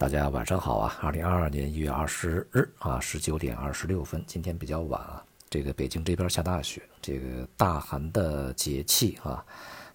[0.00, 0.96] 大家晚上好啊！
[1.02, 5.22] 二零二二年一月二十日啊，十九点二十六分，今天比较晚啊。
[5.50, 9.44] 这个北京这边下大雪，这个大寒的节气啊，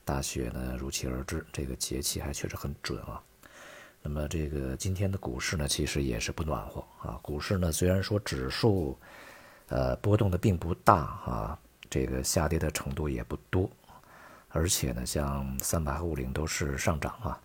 [0.04, 3.20] 大雪呢如期而至，这个节气还确实很准啊。
[4.04, 7.17] 那么这个今天的股市呢，其实也是不暖和啊。
[7.23, 8.95] 股市呢虽然说指数
[9.69, 11.59] 呃波动的并不大啊，
[11.89, 13.67] 这个下跌的程度也不多，
[14.49, 17.41] 而且呢像三百和五零都是上涨啊。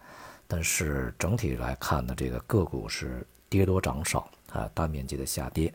[0.53, 5.73] 但是整体来看呢，这个个股是跌多涨少啊，大面积的下跌，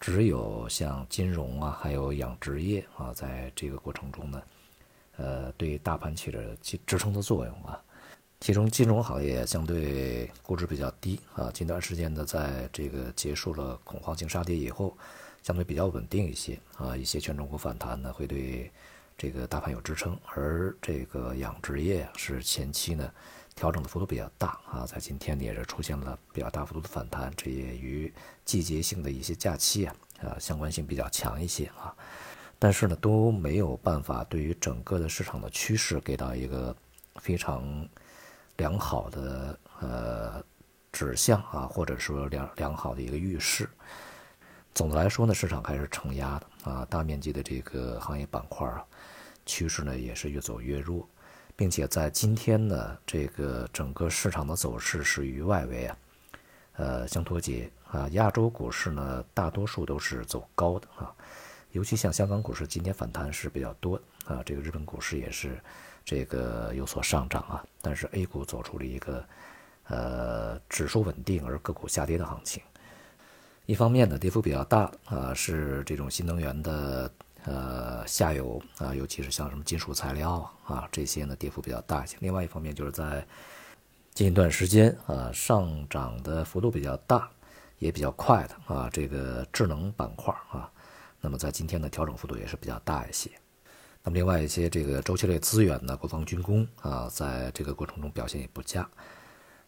[0.00, 4.42] 只有像金融啊，还有养殖业啊，在这个过程中呢，
[5.18, 7.80] 呃，对大盘起着支支撑的作用啊。
[8.40, 14.98] 其中金融行业相对估值比较低啊，近段时间呢，在这个结束了恐慌性杀跌以后，
[15.44, 18.72] 相对比较稳定一些啊，一些权重股反弹呢，会对
[19.16, 23.08] 这个大盘有支撑，而这个养殖业是前期呢。
[23.56, 28.12] 调整的幅度比较大啊，在今天呢也是出现了比较大幅度的反弹，这也与
[28.44, 31.96] 季节性的一些假期啊，啊相关性比较强一些啊。
[32.58, 36.76] 但是呢，都没有办法对于整个的市场的趋势给到一个
[37.16, 37.88] 非常
[38.58, 40.44] 良好的呃
[40.92, 43.68] 指向啊，或者说良良好的一个预示。
[44.74, 48.84] 总的来说呢，市场还是承压的啊，大面积的这个行业板块啊，
[49.46, 51.08] 趋势呢也是越走越弱。
[51.56, 55.96] 并且在今天呢，这个整个市场的走势是与外围啊，
[56.74, 58.06] 呃相脱节啊。
[58.10, 61.10] 亚洲股市呢，大多数都是走高的啊，
[61.72, 64.42] 尤其像香港股市今天反弹是比较多啊。
[64.44, 65.58] 这个日本股市也是
[66.04, 69.24] 这个有所上涨啊，但是 A 股走出了一个
[69.88, 72.62] 呃指数稳定而个股下跌的行情。
[73.64, 77.10] 一方面呢，跌幅比较大啊，是这种新能源的。
[77.46, 82.16] 呃，下游啊，尤其是像什么金属材料啊这些呢，跌幅比较大一些。
[82.18, 83.24] 另外一方面，就是在
[84.12, 87.30] 近一段时间啊，上涨的幅度比较大，
[87.78, 90.68] 也比较快的啊，这个智能板块啊，
[91.20, 93.30] 那么在今天的调整幅度也是比较大一些。
[94.02, 98.88] 那么另外一些这个周期类资源呢，国防军工啊，在这个过程中表现也不佳。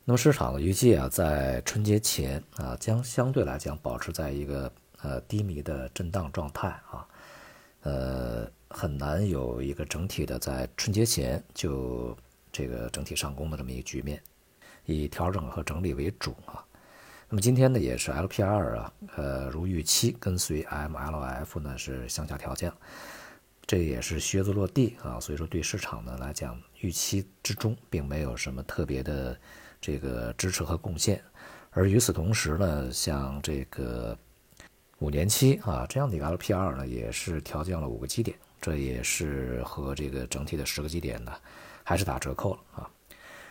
[0.05, 4.73] 那么市场预计啊，在春节前啊，将相对来讲保持在一个
[5.03, 7.07] 呃低迷的震荡状态啊。
[7.83, 12.17] 呃，很难有一个整体的在春节前就
[12.53, 14.21] 这个整体上攻的这么一个局面，
[14.85, 16.65] 以调整和整理为主啊。
[17.29, 22.77] 那么今天呢，也是 LPR 啊，呃，如预期跟随 MLF 呢是向下调降，
[23.65, 25.21] 这也是靴子落地啊。
[25.21, 29.39] 所以说对市场呢来讲，预期之中并没有什么特别的
[29.81, 31.23] 这个支持和贡献。
[31.71, 34.19] 而与此同时呢，像这个。
[35.01, 41.33] 五年期啊，这样的一个 LPR 呢，也是调降了五个基点，这也是和这个整体的十个基点呢，
[41.85, 42.91] 还是打折扣了啊。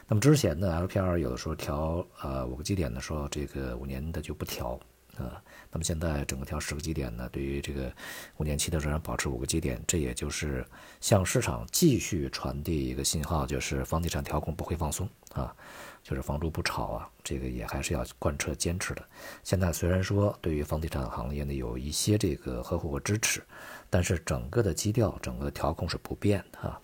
[0.08, 4.80] 那么之前呢，LPR 有的时候调呃五个基点的时候，这个五年的就不调
[5.26, 5.42] 啊。
[5.72, 7.92] 那么现在整个调十个基点呢，对于这个
[8.38, 10.66] 五年期的仍然保持五个基点，这也就是
[11.02, 15.56] 向市场继续传递一个信号，就是房地产调控不会放松啊。
[16.04, 19.04] 就是房住不炒啊，这个也还是要贯彻坚持的。
[19.44, 23.44] 现在虽然说对于房地产行业呢有一些这个呵护和支持，
[23.90, 26.80] 但是整个的基调、整个调控是不变的啊。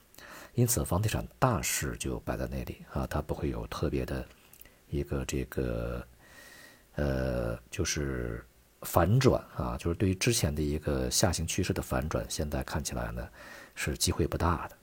[0.56, 4.28] 因此，房地产大势就摆在那里啊，它不会有特别的
[4.90, 6.06] 一个这个
[6.96, 8.46] 呃，就是
[8.82, 13.28] 反转啊，就是对于之前的一个下行趋势的反转，现在看起来呢
[13.76, 14.76] 是机会不大的。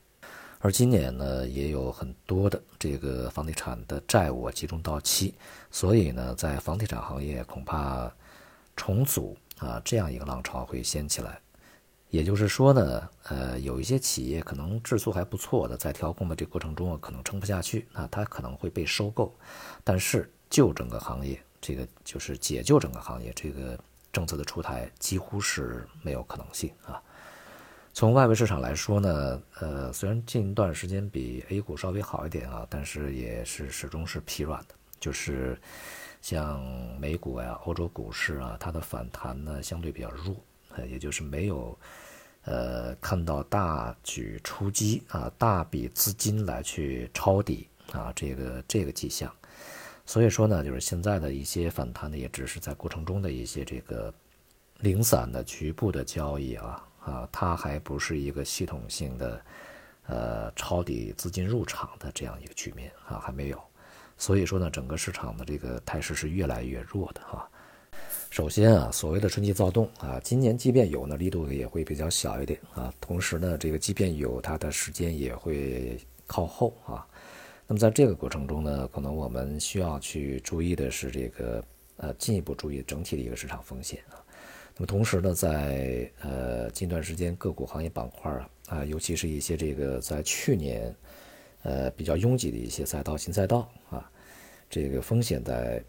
[0.63, 5.35] 而今年呢，也有很多的这个房地产的债务集中到期，
[5.71, 8.13] 所以呢，在房地产行业恐怕
[8.77, 11.41] 重组啊这样一个浪潮会掀起来。
[12.11, 19.33] 也就是说呢，呃，有一些企业可能质素还不错的，在调控的这个过程中啊，可能撑不下去，那它可能会被收购。
[19.85, 23.79] 但是就整个行业，这个就是解救整个行业，这个
[24.13, 27.01] 政策的出台几乎是没有可能性啊。
[27.93, 34.75] 从外围市场来说呢，呃，虽然近一段时间比 A 股稍微好一点啊，但是也是始终是疲软的。
[35.01, 35.59] 就是
[36.23, 36.63] 像
[36.99, 40.37] 美股呀、欧洲股市啊，它的反弹呢相对比较弱，
[40.89, 41.77] 也就是没有
[42.45, 49.35] 呃看到大举出击啊、大笔资金来去抄底啊这个这个迹象。
[50.11, 54.13] 所以说呢，就是现在的一些反弹呢，也只是在过程中的一些这个
[54.81, 56.85] 零散的局部的交易啊。
[56.99, 59.41] 啊，它还不是一个系统性的，
[60.09, 63.63] 呃，抄底资金入场的这样一个局面啊，还没有。
[64.19, 67.49] 所以说呢，整个市场的这个态势是越来越弱的哈。
[68.31, 72.93] 首先啊，所谓的春季躁动啊，今年即便有呢，力度也会比较小一点啊。
[73.01, 75.97] 同时呢，这个即便有，它的时间也会
[76.27, 77.07] 靠后啊。
[77.71, 81.65] 那么在这个过程中呢，可能我们需要去注意的是这个
[81.99, 84.19] 呃进一步注意整体的一个市场风险啊。
[84.75, 90.93] 那么同时呢，在呃近段时间个股行业板块啊啊，尤其是一些这个在去年
[91.63, 94.11] 呃比较拥挤的一些赛道新赛道啊，
[94.69, 95.81] 这个风险在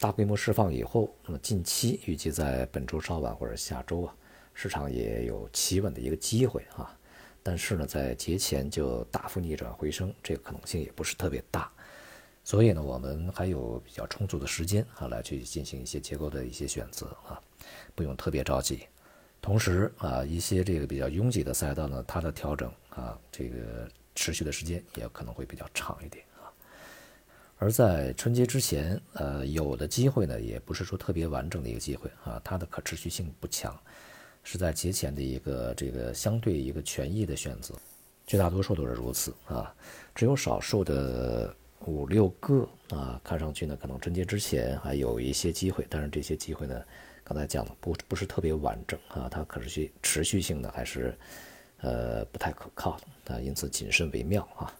[0.00, 4.12] 大规模释放以后，那么近期预计在本周稍晚或者下周啊，
[4.52, 6.98] 市场也有企稳的一个机会啊。
[7.46, 11.70] 但是呢，在节前就大幅逆转回升，这个可能性也不是特别大，
[12.42, 17.38] 所以呢，我们还有比较充足的时间啊，来去进行一些结构的一些选择啊，
[17.94, 18.86] 不用特别着急。
[19.42, 26.48] 同时啊，一些这个比较拥挤的赛道呢，它的调整啊，这个持续的时间也可能会比较长一点啊。
[27.58, 33.78] 而在春节之前，呃，有的机会呢，也不是说特别完整的一个机会啊，它的可持续性不强。
[34.44, 37.74] 是在节前的一个这个相对一个权益的选择，
[38.26, 39.74] 绝大多数都是如此啊，
[40.14, 41.52] 只有少数的
[41.86, 46.80] 五六个啊，看上去呢可能春节之前还有一些机会，但是这些机会呢，
[47.24, 51.16] 刚才讲了不不是特别完整啊，它可持续持续性呢还是
[51.80, 54.70] 呃不太可靠的啊，因此谨慎为妙啊。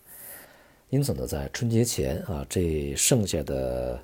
[0.90, 3.98] 因此呢，在春节前啊，这剩下的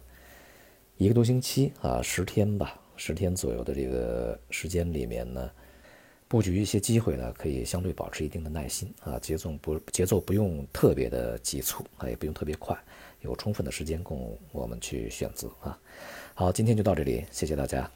[0.97, 2.80] 一个多星期啊，十天吧。
[3.03, 5.51] 十天左右的这个时间里面呢，
[6.29, 12.79] 布局一些机会呢，可以相对保持一定的耐心啊，节奏不节奏不用特别的急促啊，也不用特别快，
[13.23, 15.79] 有充分的时间供我们去选择啊。
[16.35, 17.91] 好，今天就到这里，谢谢大家。